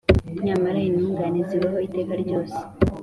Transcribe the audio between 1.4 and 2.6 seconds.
zibaho iteka ryose,